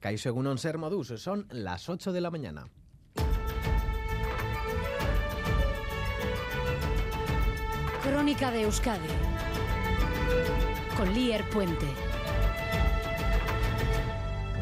Caixo 0.00 0.28
Egunon 0.28 0.58
Ser 0.58 0.78
Modus, 0.78 1.08
son 1.20 1.46
las 1.50 1.88
8 1.88 2.12
de 2.12 2.20
la 2.20 2.30
mañana. 2.30 2.68
Crónica 8.02 8.50
de 8.50 8.62
Euskadi 8.62 9.08
con 10.96 11.12
Lier 11.12 11.48
Puente. 11.50 11.86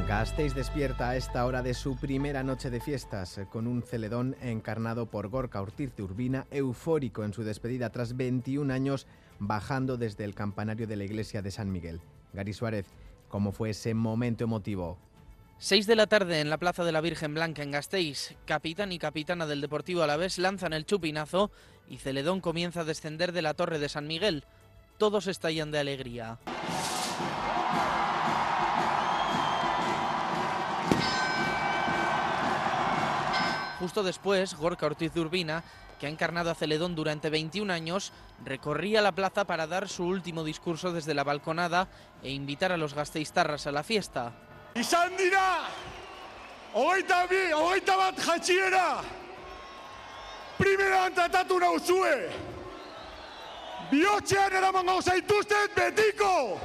Gasteiz 0.08 0.54
despierta 0.54 1.10
a 1.10 1.16
esta 1.16 1.44
hora 1.44 1.62
de 1.62 1.74
su 1.74 1.96
primera 1.96 2.42
noche 2.42 2.70
de 2.70 2.80
fiestas, 2.80 3.40
con 3.50 3.66
un 3.66 3.82
celedón 3.82 4.36
encarnado 4.40 5.06
por 5.06 5.28
Gorka 5.28 5.60
Ortiz 5.60 5.96
de 5.96 6.02
Urbina, 6.02 6.46
eufórico 6.50 7.24
en 7.24 7.32
su 7.32 7.42
despedida 7.42 7.90
tras 7.90 8.16
21 8.16 8.72
años, 8.72 9.06
bajando 9.38 9.96
desde 9.96 10.24
el 10.24 10.34
campanario 10.34 10.86
de 10.86 10.96
la 10.96 11.04
iglesia 11.04 11.42
de 11.42 11.50
San 11.50 11.72
Miguel. 11.72 12.00
Gary 12.32 12.52
Suárez, 12.52 12.86
¿cómo 13.28 13.50
fue 13.50 13.70
ese 13.70 13.94
momento 13.94 14.44
emotivo? 14.44 14.98
6 15.58 15.86
de 15.86 15.96
la 15.96 16.06
tarde 16.06 16.40
en 16.40 16.50
la 16.50 16.58
Plaza 16.58 16.84
de 16.84 16.92
la 16.92 17.00
Virgen 17.00 17.32
Blanca 17.32 17.62
en 17.62 17.70
Gasteiz, 17.70 18.36
capitán 18.44 18.92
y 18.92 18.98
capitana 18.98 19.46
del 19.46 19.62
Deportivo 19.62 20.02
Alavés 20.02 20.36
lanzan 20.36 20.74
el 20.74 20.84
chupinazo 20.84 21.50
y 21.88 21.96
Celedón 21.96 22.42
comienza 22.42 22.80
a 22.80 22.84
descender 22.84 23.32
de 23.32 23.40
la 23.40 23.54
Torre 23.54 23.78
de 23.78 23.88
San 23.88 24.06
Miguel. 24.06 24.44
Todos 24.98 25.26
estallan 25.26 25.70
de 25.70 25.78
alegría. 25.78 26.38
Justo 33.78 34.02
después, 34.02 34.54
Gorka 34.56 34.84
Ortiz 34.84 35.14
de 35.14 35.20
Urbina, 35.20 35.64
que 35.98 36.06
ha 36.06 36.10
encarnado 36.10 36.50
a 36.50 36.54
Celedón 36.54 36.94
durante 36.94 37.30
21 37.30 37.72
años, 37.72 38.12
recorría 38.44 39.00
la 39.00 39.12
plaza 39.12 39.46
para 39.46 39.66
dar 39.66 39.88
su 39.88 40.04
último 40.04 40.44
discurso 40.44 40.92
desde 40.92 41.14
la 41.14 41.24
balconada 41.24 41.88
e 42.22 42.30
invitar 42.30 42.72
a 42.72 42.76
los 42.76 42.92
gasteiztarras 42.92 43.66
a 43.66 43.72
la 43.72 43.82
fiesta. 43.82 44.34
Izan 44.76 45.16
dira, 45.16 45.64
hogeita 46.74 47.22
bi, 47.30 47.38
hogeita 47.56 47.94
bat 47.96 48.18
jatxiera, 48.20 49.00
primeran 50.58 51.14
tratatu 51.16 51.56
nauzue, 51.62 52.16
bihotxean 53.90 54.52
eramango 54.58 54.98
zaituztet 55.00 55.72
betiko, 55.78 56.60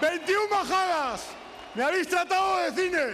21 0.00 0.48
bajadas, 0.52 1.26
me 1.74 1.82
habéis 1.82 2.06
tratado 2.06 2.58
de 2.58 2.70
cine, 2.78 3.06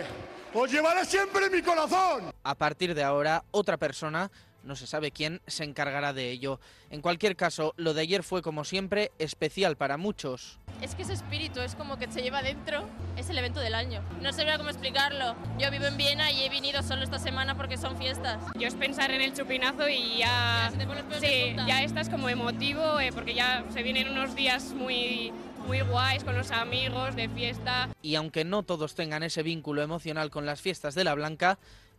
os 0.53 0.71
llevaré 0.71 1.07
siempre 1.07 1.49
mi 1.49 1.63
corazón. 1.63 2.31
A 2.43 2.55
partir 2.55 2.95
de 2.95 3.03
ahora, 3.03 3.43
otra 3.53 3.79
persona, 3.79 4.31
no 4.65 4.77
se 4.77 4.87
sabe 4.87 5.13
quién, 5.13 5.41
se 5.47 5.65
encargará 5.65 6.13
de 6.13 6.31
ello. 6.31 6.61
En 6.91 7.01
cualquier 7.01 7.37
caso, 7.37 7.73
lo 7.79 7.95
de 7.95 8.03
ayer 8.03 8.23
fue, 8.23 8.43
como 8.43 8.65
siempre, 8.65 9.13
especial 9.19 9.77
para 9.77 9.97
muchos. 9.97 10.59
Es 10.85 10.95
que 10.95 11.01
ese 11.01 11.15
espíritu 11.15 11.61
es 11.61 11.75
como 11.77 11.97
que 11.97 12.13
se 12.13 12.21
lleva 12.21 12.43
dentro, 12.43 12.85
es 13.17 13.31
el 13.31 13.39
evento 13.39 13.59
del 13.59 13.75
año. 13.75 14.03
No 14.21 14.35
sabría 14.35 14.59
cómo 14.59 14.69
explicarlo. 14.69 15.35
Yo 15.59 15.71
vivo 15.71 15.87
en 15.87 15.97
Viena 15.97 16.31
y 16.31 16.43
he 16.43 16.51
venido 16.51 16.83
solo 16.83 17.03
esta 17.05 17.19
semana 17.19 17.55
porque 17.55 17.79
son 17.79 17.97
fiestas. 17.97 18.39
Yo 18.59 18.69
es 18.69 18.75
pensar 18.75 19.11
en 19.11 19.23
el 19.23 19.33
chupinazo 19.33 19.89
y 19.89 20.19
ya, 20.19 20.71
Ya 20.79 21.19
sí, 21.21 21.57
ya 21.67 21.83
estás 21.83 22.11
como 22.11 22.29
emotivo 22.29 23.01
eh, 23.01 23.13
porque 23.15 23.33
ya 23.33 23.65
se 23.73 23.83
vienen 23.83 24.11
unos 24.11 24.35
días 24.35 24.75
muy, 24.75 25.33
muy 25.67 25.81
guays 25.81 26.23
con 26.23 26.37
los 26.37 26.51
amigos 26.51 27.17
de 27.17 27.31
fiesta. 27.31 27.89
Y 28.03 28.17
aunque 28.17 28.45
no 28.45 28.63
todos 28.63 28.95
tengan 28.95 29.23
ese 29.23 29.43
vínculo 29.43 29.81
emocional 29.81 30.31
con 30.31 30.45
las 30.45 30.61
fiestas 30.61 30.95
de 30.95 31.05
la 31.05 31.15
Blanca, 31.15 31.59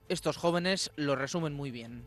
estos 0.10 0.38
jóvenes 0.38 0.92
lo 0.96 1.16
resumen 1.16 1.54
muy 1.54 1.72
bien. 1.72 2.06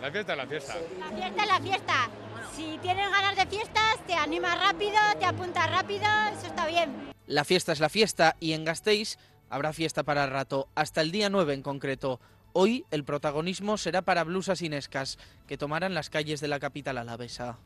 La 0.00 0.10
fiesta 0.10 0.32
es 0.32 0.38
la 0.38 0.46
fiesta. 0.46 0.74
La 0.98 1.16
fiesta 1.16 1.42
es 1.42 1.48
la 1.48 1.60
fiesta. 1.60 2.10
Si 2.54 2.78
tienes 2.82 3.10
ganas 3.10 3.36
de 3.36 3.46
fiestas, 3.46 3.98
te 4.06 4.14
animas 4.14 4.58
rápido, 4.60 4.98
te 5.18 5.24
apuntas 5.24 5.70
rápido, 5.70 6.04
eso 6.36 6.46
está 6.46 6.66
bien. 6.66 7.12
La 7.26 7.44
fiesta 7.44 7.72
es 7.72 7.80
la 7.80 7.88
fiesta 7.88 8.36
y 8.38 8.52
en 8.52 8.64
Gasteiz 8.64 9.18
habrá 9.50 9.72
fiesta 9.72 10.02
para 10.02 10.26
rato, 10.26 10.68
hasta 10.74 11.00
el 11.00 11.10
día 11.10 11.30
9 11.30 11.54
en 11.54 11.62
concreto. 11.62 12.20
Hoy 12.52 12.84
el 12.92 13.04
protagonismo 13.04 13.76
será 13.76 14.02
para 14.02 14.22
blusas 14.22 14.62
inescas, 14.62 15.18
que 15.48 15.58
tomarán 15.58 15.94
las 15.94 16.10
calles 16.10 16.40
de 16.40 16.48
la 16.48 16.60
capital 16.60 16.98
alavesa. 16.98 17.58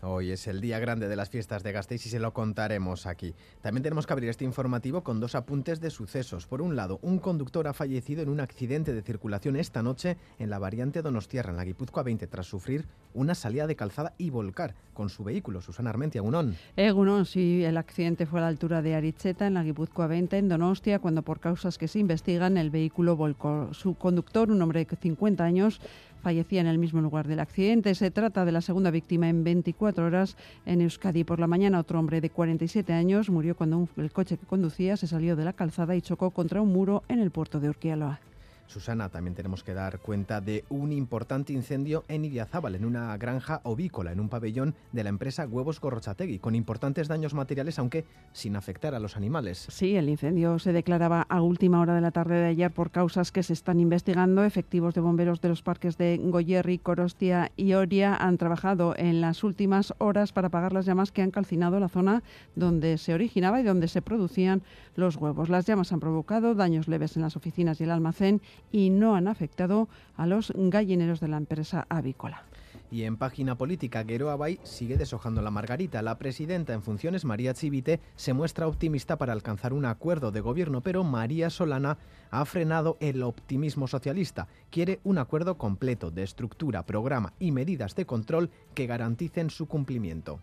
Hoy 0.00 0.30
es 0.30 0.46
el 0.46 0.60
día 0.60 0.78
grande 0.78 1.08
de 1.08 1.16
las 1.16 1.28
fiestas 1.28 1.64
de 1.64 1.72
Gasteiz 1.72 2.06
y 2.06 2.08
se 2.08 2.20
lo 2.20 2.32
contaremos 2.32 3.04
aquí. 3.04 3.34
También 3.62 3.82
tenemos 3.82 4.06
que 4.06 4.12
abrir 4.12 4.28
este 4.30 4.44
informativo 4.44 5.02
con 5.02 5.18
dos 5.18 5.34
apuntes 5.34 5.80
de 5.80 5.90
sucesos. 5.90 6.46
Por 6.46 6.62
un 6.62 6.76
lado, 6.76 7.00
un 7.02 7.18
conductor 7.18 7.66
ha 7.66 7.72
fallecido 7.72 8.22
en 8.22 8.28
un 8.28 8.38
accidente 8.38 8.92
de 8.92 9.02
circulación 9.02 9.56
esta 9.56 9.82
noche 9.82 10.16
en 10.38 10.50
la 10.50 10.60
variante 10.60 11.02
Donostiarra, 11.02 11.50
en 11.50 11.56
la 11.56 11.64
Guipúzcoa 11.64 12.04
20, 12.04 12.28
tras 12.28 12.46
sufrir 12.46 12.86
una 13.12 13.34
salida 13.34 13.66
de 13.66 13.74
calzada 13.74 14.14
y 14.18 14.30
volcar 14.30 14.76
con 14.94 15.08
su 15.08 15.24
vehículo. 15.24 15.60
Susana 15.60 15.90
Armentia, 15.90 16.22
Unón. 16.22 16.54
Egunon, 16.76 17.26
sí, 17.26 17.64
el 17.64 17.76
accidente 17.76 18.24
fue 18.24 18.38
a 18.38 18.42
la 18.42 18.48
altura 18.48 18.82
de 18.82 18.94
Aricheta, 18.94 19.48
en 19.48 19.54
la 19.54 19.64
Guipúzcoa 19.64 20.06
20, 20.06 20.38
en 20.38 20.48
Donostia, 20.48 21.00
cuando 21.00 21.22
por 21.22 21.40
causas 21.40 21.76
que 21.76 21.88
se 21.88 21.98
investigan 21.98 22.56
el 22.56 22.70
vehículo 22.70 23.16
volcó. 23.16 23.74
Su 23.74 23.94
conductor, 23.94 24.52
un 24.52 24.62
hombre 24.62 24.84
de 24.84 24.96
50 24.96 25.42
años, 25.42 25.80
fallecía 26.22 26.60
en 26.60 26.66
el 26.66 26.78
mismo 26.78 27.00
lugar 27.00 27.26
del 27.26 27.40
accidente. 27.40 27.94
Se 27.94 28.10
trata 28.10 28.44
de 28.44 28.52
la 28.52 28.60
segunda 28.60 28.90
víctima 28.90 29.28
en 29.28 29.44
24 29.44 29.87
horas 29.96 30.36
en 30.66 30.82
Euskadi. 30.82 31.24
Por 31.24 31.40
la 31.40 31.46
mañana, 31.46 31.80
otro 31.80 31.98
hombre 31.98 32.20
de 32.20 32.28
47 32.28 32.92
años 32.92 33.30
murió 33.30 33.56
cuando 33.56 33.88
el 33.96 34.12
coche 34.12 34.36
que 34.36 34.46
conducía 34.46 34.96
se 34.96 35.06
salió 35.06 35.36
de 35.36 35.44
la 35.44 35.54
calzada 35.54 35.96
y 35.96 36.02
chocó 36.02 36.30
contra 36.30 36.60
un 36.60 36.72
muro 36.72 37.04
en 37.08 37.20
el 37.20 37.30
puerto 37.30 37.60
de 37.60 37.70
Urquialoa. 37.70 38.20
Susana, 38.68 39.08
también 39.08 39.34
tenemos 39.34 39.64
que 39.64 39.72
dar 39.72 39.98
cuenta 39.98 40.42
de 40.42 40.64
un 40.68 40.92
importante 40.92 41.54
incendio 41.54 42.04
en 42.06 42.26
Idiazábal, 42.26 42.74
en 42.74 42.84
una 42.84 43.16
granja 43.16 43.62
ovícola, 43.64 44.12
en 44.12 44.20
un 44.20 44.28
pabellón 44.28 44.74
de 44.92 45.02
la 45.02 45.08
empresa 45.08 45.46
Huevos 45.46 45.80
Gorrochategui, 45.80 46.38
con 46.38 46.54
importantes 46.54 47.08
daños 47.08 47.32
materiales, 47.32 47.78
aunque 47.78 48.04
sin 48.32 48.56
afectar 48.56 48.94
a 48.94 49.00
los 49.00 49.16
animales. 49.16 49.66
Sí, 49.70 49.96
el 49.96 50.10
incendio 50.10 50.58
se 50.58 50.74
declaraba 50.74 51.22
a 51.22 51.40
última 51.40 51.80
hora 51.80 51.94
de 51.94 52.02
la 52.02 52.10
tarde 52.10 52.36
de 52.36 52.46
ayer 52.46 52.70
por 52.70 52.90
causas 52.90 53.32
que 53.32 53.42
se 53.42 53.54
están 53.54 53.80
investigando. 53.80 54.44
Efectivos 54.44 54.94
de 54.94 55.00
bomberos 55.00 55.40
de 55.40 55.48
los 55.48 55.62
parques 55.62 55.96
de 55.96 56.20
Goyerri, 56.22 56.78
Corostia 56.78 57.50
y 57.56 57.72
Oria 57.72 58.14
han 58.16 58.36
trabajado 58.36 58.94
en 58.98 59.22
las 59.22 59.44
últimas 59.44 59.94
horas 59.96 60.32
para 60.32 60.48
apagar 60.48 60.74
las 60.74 60.84
llamas 60.84 61.10
que 61.10 61.22
han 61.22 61.30
calcinado 61.30 61.80
la 61.80 61.88
zona 61.88 62.22
donde 62.54 62.98
se 62.98 63.14
originaba 63.14 63.60
y 63.60 63.64
donde 63.64 63.88
se 63.88 64.02
producían 64.02 64.62
los 64.94 65.16
huevos. 65.16 65.48
Las 65.48 65.64
llamas 65.64 65.92
han 65.92 66.00
provocado 66.00 66.54
daños 66.54 66.86
leves 66.86 67.16
en 67.16 67.22
las 67.22 67.36
oficinas 67.36 67.80
y 67.80 67.84
el 67.84 67.90
almacén 67.90 68.42
y 68.72 68.90
no 68.90 69.14
han 69.14 69.28
afectado 69.28 69.88
a 70.16 70.26
los 70.26 70.52
gallineros 70.54 71.20
de 71.20 71.28
la 71.28 71.36
empresa 71.36 71.86
avícola. 71.88 72.44
Y 72.90 73.02
en 73.02 73.18
página 73.18 73.56
política, 73.58 74.02
Gueroa 74.02 74.36
Bay 74.36 74.58
sigue 74.62 74.96
deshojando 74.96 75.42
la 75.42 75.50
margarita. 75.50 76.00
La 76.00 76.16
presidenta 76.16 76.72
en 76.72 76.82
funciones, 76.82 77.26
María 77.26 77.52
Chivite, 77.52 78.00
se 78.16 78.32
muestra 78.32 78.66
optimista 78.66 79.18
para 79.18 79.34
alcanzar 79.34 79.74
un 79.74 79.84
acuerdo 79.84 80.32
de 80.32 80.40
gobierno, 80.40 80.80
pero 80.80 81.04
María 81.04 81.50
Solana 81.50 81.98
ha 82.30 82.44
frenado 82.46 82.96
el 83.00 83.22
optimismo 83.22 83.88
socialista. 83.88 84.48
Quiere 84.70 85.00
un 85.04 85.18
acuerdo 85.18 85.58
completo 85.58 86.10
de 86.10 86.22
estructura, 86.22 86.86
programa 86.86 87.34
y 87.38 87.52
medidas 87.52 87.94
de 87.94 88.06
control 88.06 88.50
que 88.74 88.86
garanticen 88.86 89.50
su 89.50 89.66
cumplimiento. 89.66 90.40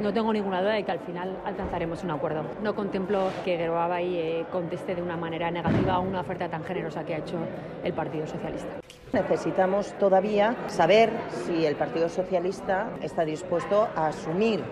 No 0.00 0.12
tengo 0.12 0.32
ninguna 0.32 0.60
duda 0.60 0.72
de 0.72 0.84
que 0.84 0.92
al 0.92 1.00
final 1.00 1.38
alcanzaremos 1.44 2.02
un 2.02 2.10
acuerdo. 2.10 2.42
No 2.62 2.74
contemplo 2.74 3.30
que 3.44 3.56
Geroabay 3.56 4.16
eh, 4.16 4.46
conteste 4.50 4.94
de 4.94 5.02
una 5.02 5.16
manera 5.16 5.50
negativa 5.50 5.94
a 5.94 5.98
una 6.00 6.20
oferta 6.20 6.48
tan 6.48 6.64
generosa 6.64 7.04
que 7.04 7.14
ha 7.14 7.18
hecho 7.18 7.36
el 7.84 7.92
Partido 7.92 8.26
Socialista. 8.26 8.80
Necesitamos 9.12 9.92
todavía 9.94 10.54
saber 10.66 11.10
si 11.30 11.64
el 11.64 11.76
Partido 11.76 12.08
Socialista 12.08 12.90
está 13.02 13.24
dispuesto 13.24 13.88
a 13.94 14.08
asumir 14.08 14.62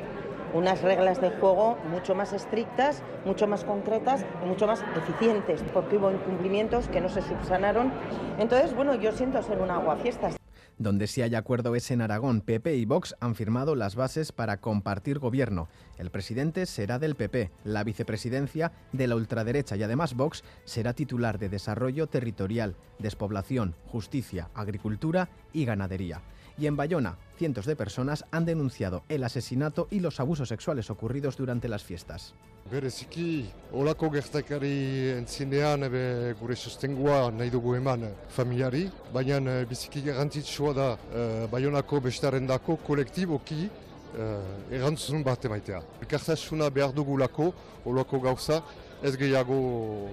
unas 0.53 0.83
reglas 0.83 1.21
de 1.21 1.31
juego 1.31 1.77
mucho 1.91 2.15
más 2.15 2.33
estrictas, 2.33 3.03
mucho 3.25 3.47
más 3.47 3.65
concretas 3.65 4.25
y 4.43 4.47
mucho 4.47 4.67
más 4.67 4.83
eficientes, 4.97 5.62
porque 5.73 5.97
hubo 5.97 6.11
incumplimientos 6.11 6.88
que 6.88 7.00
no 7.00 7.09
se 7.09 7.23
subsanaron. 7.23 7.93
Entonces, 8.38 8.75
bueno, 8.75 8.94
yo 8.94 9.12
siento 9.12 9.43
ser 9.43 9.59
un 9.61 9.71
aguafiestas. 9.71 10.37
Donde 10.78 11.06
sí 11.06 11.22
hay 11.22 11.34
acuerdo 11.34 11.75
es 11.75 11.91
en 11.91 12.03
Aragón. 12.03 12.42
PP 12.42 12.76
y 12.76 12.84
Vox 12.84 13.14
han 13.20 13.34
firmado 13.34 13.75
las 13.75 13.97
bases 13.97 14.31
para 14.32 14.60
compartir 14.60 15.19
gobierno. 15.19 15.69
El 15.97 16.10
presidente 16.10 16.66
será 16.66 16.98
del 16.98 17.14
PP, 17.14 17.50
la 17.64 17.82
vicepresidencia 17.82 18.72
de 18.92 19.06
la 19.06 19.16
ultraderecha 19.16 19.76
y 19.76 19.82
además 19.82 20.14
Vox 20.14 20.44
será 20.64 20.93
titular 20.93 21.38
de 21.38 21.49
Desarrollo 21.49 22.08
Territorial, 22.08 22.76
Despoblación, 22.99 23.75
Justicia, 23.87 24.50
Agricultura 24.55 25.31
y 25.55 25.64
Ganadería. 25.64 26.20
Y 26.58 26.67
en 26.67 26.76
Bayona, 26.76 27.17
cientos 27.38 27.64
de 27.64 27.76
personas 27.76 28.26
han 28.31 28.44
denunciado 28.44 29.02
el 29.08 29.25
asesinato 29.25 29.88
y 29.90 30.00
los 30.00 30.20
abusos 30.20 30.49
sexuales 30.49 30.90
ocurridos 30.90 31.38
durante 31.38 31.69
las 31.69 31.84
fiestas. 31.84 32.34
Bereziki, 32.66 33.44
olako 33.78 34.08
gertakari 34.10 34.70
entzinean 35.14 35.86
ebe 35.86 36.00
gure 36.40 36.56
sostengua 36.58 37.30
nahi 37.30 37.50
dugu 37.50 37.76
eman 37.78 38.08
familiari, 38.36 38.88
baina 39.14 39.38
eh, 39.60 39.66
biziki 39.70 40.02
garrantzitsua 40.08 40.72
da 40.74 40.88
eh, 41.14 41.46
Baionako 41.52 42.00
bestarendako 42.08 42.76
kolektiboki 42.88 43.68
eh, 43.68 44.74
erantzun 44.80 45.22
bat 45.22 45.46
emaitea. 45.46 45.78
Elkartasuna 46.02 46.70
behar 46.74 46.90
dugulako, 46.96 47.52
olako 47.86 48.20
gauza 48.26 48.60
ez 49.02 49.14
gehiago 49.14 49.62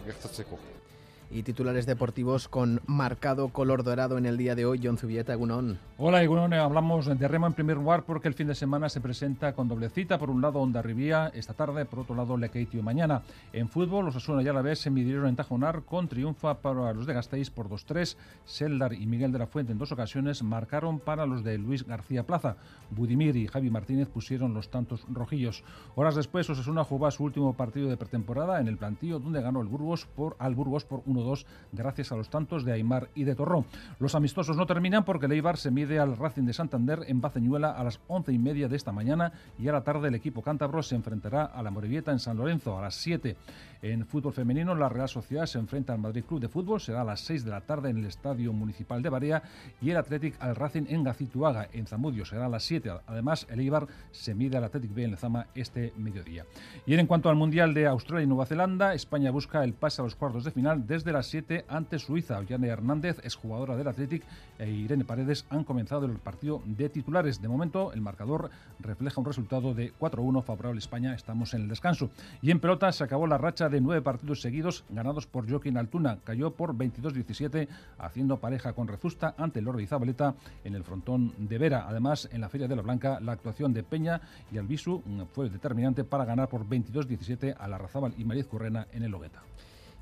gertatzeko. 0.06 0.62
Y 1.34 1.44
titulares 1.44 1.86
deportivos 1.86 2.48
con 2.48 2.82
marcado 2.86 3.50
color 3.50 3.84
dorado 3.84 4.18
en 4.18 4.26
el 4.26 4.38
día 4.38 4.54
de 4.54 4.66
hoy. 4.66 4.80
John 4.84 4.98
Zubieta, 4.98 5.34
Egunon. 5.34 5.80
Hola, 5.98 6.22
Egunon. 6.22 6.54
Hablamos 6.54 7.08
de 7.08 7.28
remo 7.28 7.48
en 7.48 7.54
primer 7.54 7.78
lugar 7.78 8.04
porque 8.04 8.28
el 8.28 8.36
fin 8.36 8.48
de 8.48 8.56
semana 8.56 8.88
se 8.88 9.02
presenta 9.02 9.54
con 9.54 9.68
doble 9.68 9.90
cita. 9.90 10.20
Por 10.20 10.30
un 10.30 10.42
lado, 10.42 10.60
Onda 10.60 10.84
Rivía 10.84 11.32
esta 11.34 11.54
tarde, 11.54 11.86
por 11.86 12.00
otro 12.00 12.16
lado, 12.16 12.38
Lekeitio 12.38 12.84
mañana. 12.84 13.24
En 13.52 13.68
fútbol, 13.68 14.06
los 14.06 14.16
Asuna 14.16 14.44
y 14.44 14.48
Alavés 14.48 14.80
se 14.80 14.92
midieron 14.92 15.28
en 15.28 15.36
Tajonar 15.36 15.82
con 15.84 16.08
triunfa 16.08 16.60
para 16.60 16.94
los 16.94 17.08
de 17.08 17.14
Gasteiz 17.14 17.50
por 17.50 17.68
2-3. 17.68 18.16
Seldar 18.46 18.94
y 18.94 19.08
Miguel 19.08 19.32
de 19.32 19.40
la 19.40 19.48
Fuente 19.48 19.72
en 19.72 19.80
dos 19.80 19.92
ocasiones 19.92 20.44
marcaron 20.44 21.00
para 21.00 21.26
los 21.26 21.44
de 21.44 21.58
Luis 21.58 21.86
García 21.86 22.28
Plaza. 22.28 22.58
Budimir 22.92 23.36
y 23.36 23.48
Javi 23.48 23.72
Martínez 23.72 24.08
pusieron 24.08 24.54
los 24.54 24.70
tantos 24.70 25.06
rojillos. 25.12 25.64
Horas 25.96 26.16
después, 26.16 26.50
Osasuna 26.50 26.84
jugó 26.84 27.08
a 27.08 27.12
su 27.12 27.24
último 27.24 27.54
partido 27.54 27.90
de 27.90 27.98
pretemporada 27.98 28.62
en 28.62 28.68
el 28.68 28.78
plantío, 28.78 29.20
donde 29.20 29.42
ganó 29.42 29.62
el 29.62 29.68
Burgos 29.68 30.06
por, 30.06 30.36
al 30.38 30.54
Burgos 30.54 30.86
por 30.86 31.02
1 31.06 31.23
2 31.24 31.46
gracias 31.72 32.12
a 32.12 32.16
los 32.16 32.30
tantos 32.30 32.66
de 32.66 32.74
Aymar 32.74 33.10
y 33.16 33.24
de 33.24 33.36
Torró. 33.36 33.66
Los 34.00 34.16
amistosos 34.16 34.58
no 34.58 34.66
terminan 34.66 35.06
porque 35.06 35.26
el 35.26 35.32
Eibar 35.32 35.58
se 35.58 35.72
mide 35.72 36.00
al 36.00 36.18
Racing 36.18 36.44
de 36.44 36.54
Santander 36.54 37.04
en 37.08 37.22
Baceñuela 37.22 37.72
a 37.72 37.84
las 37.84 38.00
once 38.08 38.32
y 38.32 38.38
media 38.38 38.68
de 38.68 38.76
esta 38.76 38.92
mañana 38.92 39.32
y 39.58 39.68
a 39.68 39.72
la 39.72 39.84
tarde 39.84 40.08
el 40.08 40.16
equipo 40.16 40.42
cántabro 40.42 40.84
se 40.84 40.96
enfrentará 40.96 41.46
a 41.46 41.64
la 41.64 41.72
Morevieta 41.72 42.12
en 42.12 42.20
San 42.20 42.38
Lorenzo 42.38 42.78
a 42.78 42.82
las 42.82 42.96
7. 42.96 43.36
En 43.82 44.06
fútbol 44.06 44.32
femenino, 44.32 44.76
la 44.76 44.88
Real 44.88 45.10
Sociedad 45.10 45.46
se 45.46 45.60
enfrenta 45.60 45.94
al 45.94 46.00
Madrid 46.00 46.24
Club 46.26 46.40
de 46.40 46.48
Fútbol, 46.48 46.80
será 46.80 47.02
a 47.02 47.04
las 47.04 47.20
6 47.22 47.44
de 47.44 47.52
la 47.52 47.62
tarde 47.62 47.90
en 47.90 47.98
el 47.98 48.06
Estadio 48.06 48.54
Municipal 48.54 49.02
de 49.02 49.10
Barea 49.10 49.44
y 49.82 49.90
el 49.90 49.98
Athletic 49.98 50.42
al 50.42 50.56
Racing 50.56 50.86
en 50.88 51.04
Gacituaga, 51.04 51.68
en 51.74 51.86
Zamudio, 51.86 52.24
será 52.26 52.46
a 52.46 52.50
las 52.50 52.64
7. 52.64 52.92
Además, 53.08 53.46
el 53.50 53.60
Eibar 53.60 53.88
se 54.12 54.36
mide 54.36 54.58
al 54.58 54.64
Athletic 54.64 54.94
B 54.94 55.04
en 55.04 55.12
Lezama 55.12 55.48
este 55.56 55.94
mediodía. 55.98 56.46
Y 56.86 56.94
en 56.94 57.08
cuanto 57.08 57.30
al 57.30 57.36
Mundial 57.36 57.74
de 57.74 57.88
Australia 57.88 58.24
y 58.24 58.28
Nueva 58.28 58.46
Zelanda, 58.46 58.94
España 58.94 59.32
busca 59.32 59.64
el 59.64 59.74
pase 59.74 60.02
a 60.02 60.06
los 60.06 60.16
cuartos 60.16 60.44
de 60.44 60.52
final 60.52 60.88
desde 60.88 61.12
las 61.14 61.28
7 61.28 61.66
ante 61.68 62.00
Suiza. 62.00 62.40
Ollane 62.40 62.68
Hernández, 62.68 63.20
exjugadora 63.24 63.78
del 63.78 63.88
Athletic, 63.88 64.24
e 64.60 64.70
Irene 64.70 65.06
Paredes 65.06 65.46
han 65.50 65.64
comenzado 65.64 66.06
el 66.06 66.18
partido 66.18 66.62
de 66.66 66.90
titulares. 66.90 67.42
De 67.42 67.48
momento, 67.48 67.94
el 67.94 68.02
marcador 68.02 68.50
refleja 68.80 69.22
un 69.22 69.26
resultado 69.26 69.74
de 69.74 69.94
4-1 69.94 70.44
favorable 70.44 70.78
a 70.78 70.80
España. 70.80 71.14
Estamos 71.14 71.54
en 71.54 71.62
el 71.62 71.70
descanso. 71.70 72.10
Y 72.42 72.52
en 72.52 72.60
pelota 72.60 72.92
se 72.92 73.04
acabó 73.04 73.28
la 73.28 73.38
racha 73.38 73.70
de 73.70 73.80
nueve 73.80 74.02
partidos 74.02 74.42
seguidos 74.42 74.84
ganados 74.90 75.28
por 75.28 75.50
Joaquín 75.50 75.78
Altuna. 75.78 76.20
Cayó 76.24 76.52
por 76.52 76.76
22-17, 76.76 77.68
haciendo 78.00 78.38
pareja 78.38 78.74
con 78.74 78.88
Rezusta 78.88 79.36
ante 79.38 79.62
Lordi 79.62 79.88
Zabaleta 79.88 80.36
en 80.64 80.76
el 80.76 80.84
frontón 80.84 81.34
de 81.38 81.58
Vera. 81.58 81.86
Además, 81.88 82.28
en 82.32 82.42
la 82.42 82.50
Feria 82.50 82.68
de 82.68 82.76
la 82.76 82.82
Blanca, 82.82 83.20
la 83.22 83.34
actuación 83.34 83.74
de 83.74 83.84
Peña 83.84 84.20
y 84.52 84.58
Albisu 84.58 85.02
fue 85.32 85.50
determinante 85.50 86.04
para 86.04 86.26
ganar 86.26 86.50
por 86.50 86.68
22-17 86.68 87.56
a 87.58 87.68
la 87.68 87.78
Razabal 87.78 88.14
y 88.18 88.26
Mariz 88.26 88.48
Currena 88.48 88.88
en 88.92 89.04
el 89.04 89.12
Logueta. 89.12 89.44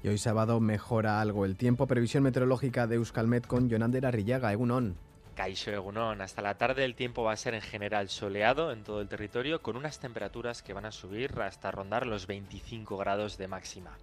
Y 0.03 0.07
hoy 0.07 0.18
sábado 0.18 0.59
mejora 0.59 1.21
algo 1.21 1.45
el 1.45 1.56
tiempo. 1.56 1.88
Previsión 1.88 2.24
meteorológica 2.24 2.88
de 2.88 2.95
Euskalmet 2.95 3.45
con 3.45 3.69
Jonander 3.69 4.06
Arrillaga, 4.06 4.51
Egunon. 4.51 4.95
Caixo 5.36 5.72
Egunon. 5.72 6.22
Hasta 6.22 6.42
la 6.42 6.57
tarde 6.57 6.86
el 6.86 6.95
tiempo 6.95 7.24
va 7.24 7.33
a 7.33 7.38
ser 7.38 7.54
en 7.54 7.62
general 7.62 8.10
soleado 8.10 8.72
en 8.72 8.83
todo 8.83 9.01
el 9.01 9.07
territorio 9.07 9.62
con 9.62 9.75
unas 9.75 10.00
temperaturas 10.00 10.62
que 10.62 10.74
van 10.74 10.86
a 10.86 10.92
subir 10.92 11.39
hasta 11.42 11.72
rondar 11.72 12.06
los 12.06 12.28
25 12.28 12.98
grados 12.98 13.38
de 13.38 13.48
máxima. 13.48 13.98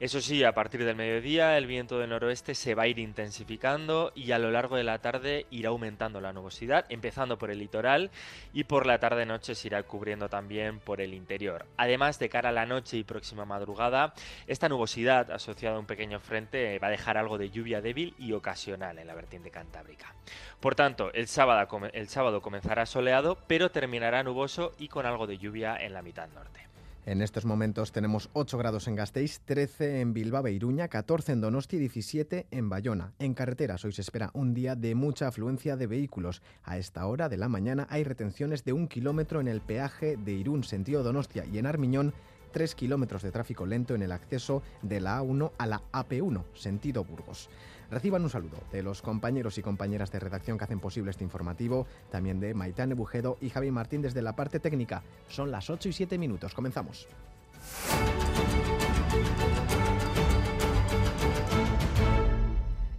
Eso 0.00 0.20
sí, 0.20 0.44
a 0.44 0.52
partir 0.52 0.84
del 0.84 0.96
mediodía 0.96 1.56
el 1.56 1.66
viento 1.66 1.98
del 1.98 2.10
noroeste 2.10 2.54
se 2.54 2.74
va 2.74 2.84
a 2.84 2.88
ir 2.88 2.98
intensificando 2.98 4.12
y 4.14 4.32
a 4.32 4.38
lo 4.38 4.50
largo 4.50 4.76
de 4.76 4.84
la 4.84 4.98
tarde 4.98 5.46
irá 5.50 5.70
aumentando 5.70 6.20
la 6.20 6.32
nubosidad, 6.32 6.86
empezando 6.88 7.38
por 7.38 7.50
el 7.50 7.58
litoral 7.58 8.10
y 8.52 8.64
por 8.64 8.86
la 8.86 8.98
tarde-noche 8.98 9.54
se 9.54 9.68
irá 9.68 9.82
cubriendo 9.84 10.28
también 10.28 10.80
por 10.80 11.00
el 11.00 11.14
interior. 11.14 11.66
Además, 11.76 12.18
de 12.18 12.28
cara 12.28 12.48
a 12.48 12.52
la 12.52 12.66
noche 12.66 12.96
y 12.96 13.04
próxima 13.04 13.44
madrugada, 13.44 14.14
esta 14.46 14.68
nubosidad 14.68 15.30
asociada 15.30 15.76
a 15.76 15.78
un 15.80 15.86
pequeño 15.86 16.20
frente 16.20 16.78
va 16.78 16.88
a 16.88 16.90
dejar 16.90 17.16
algo 17.16 17.38
de 17.38 17.50
lluvia 17.50 17.80
débil 17.80 18.14
y 18.18 18.32
ocasional 18.32 18.98
en 18.98 19.06
la 19.06 19.14
vertiente 19.14 19.50
cantábrica. 19.50 20.14
Por 20.60 20.74
tanto, 20.82 21.12
el 21.12 21.28
sábado, 21.28 21.80
el 21.92 22.08
sábado 22.08 22.42
comenzará 22.42 22.86
soleado, 22.86 23.38
pero 23.46 23.70
terminará 23.70 24.24
nuboso 24.24 24.72
y 24.80 24.88
con 24.88 25.06
algo 25.06 25.28
de 25.28 25.38
lluvia 25.38 25.76
en 25.76 25.92
la 25.92 26.02
mitad 26.02 26.28
norte. 26.34 26.66
En 27.06 27.22
estos 27.22 27.44
momentos 27.44 27.92
tenemos 27.92 28.30
8 28.32 28.58
grados 28.58 28.88
en 28.88 28.96
Gasteiz, 28.96 29.42
13 29.44 30.00
en 30.00 30.12
Bilbao 30.12 30.44
e 30.48 30.50
Iruña, 30.50 30.88
14 30.88 31.34
en 31.34 31.40
Donosti 31.40 31.76
y 31.76 31.78
17 31.78 32.46
en 32.50 32.68
Bayona. 32.68 33.12
En 33.20 33.34
carreteras 33.34 33.84
hoy 33.84 33.92
se 33.92 34.00
espera 34.00 34.32
un 34.34 34.54
día 34.54 34.74
de 34.74 34.96
mucha 34.96 35.28
afluencia 35.28 35.76
de 35.76 35.86
vehículos. 35.86 36.42
A 36.64 36.78
esta 36.78 37.06
hora 37.06 37.28
de 37.28 37.36
la 37.36 37.48
mañana 37.48 37.86
hay 37.88 38.02
retenciones 38.02 38.64
de 38.64 38.72
un 38.72 38.88
kilómetro 38.88 39.40
en 39.40 39.46
el 39.46 39.60
peaje 39.60 40.16
de 40.16 40.32
Irún, 40.32 40.64
sentido 40.64 41.04
Donostia, 41.04 41.44
y 41.44 41.58
en 41.58 41.66
Armiñón 41.66 42.12
3 42.50 42.74
kilómetros 42.74 43.22
de 43.22 43.30
tráfico 43.30 43.66
lento 43.66 43.94
en 43.94 44.02
el 44.02 44.10
acceso 44.10 44.64
de 44.82 45.00
la 45.00 45.20
A1 45.20 45.52
a 45.58 45.66
la 45.66 45.80
AP1, 45.92 46.42
sentido 46.54 47.04
Burgos. 47.04 47.48
Reciban 47.92 48.22
un 48.22 48.30
saludo 48.30 48.56
de 48.72 48.82
los 48.82 49.02
compañeros 49.02 49.58
y 49.58 49.62
compañeras 49.62 50.10
de 50.10 50.18
redacción 50.18 50.56
que 50.56 50.64
hacen 50.64 50.80
posible 50.80 51.10
este 51.10 51.24
informativo, 51.24 51.86
también 52.10 52.40
de 52.40 52.54
Maitane 52.54 52.94
Bujedo 52.94 53.36
y 53.38 53.50
Javi 53.50 53.70
Martín 53.70 54.00
desde 54.00 54.22
la 54.22 54.34
parte 54.34 54.60
técnica. 54.60 55.02
Son 55.28 55.50
las 55.50 55.68
8 55.68 55.90
y 55.90 55.92
7 55.92 56.16
minutos. 56.16 56.54
Comenzamos. 56.54 57.06